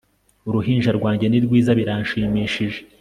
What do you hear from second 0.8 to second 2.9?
rwanjye ni rwiza! biranshimishije